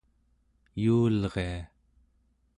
yuulria 0.83 1.55